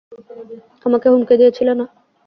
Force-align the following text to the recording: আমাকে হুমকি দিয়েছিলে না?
আমাকে 0.85 1.07
হুমকি 1.11 1.35
দিয়েছিলে 1.39 1.73
না? 1.73 1.85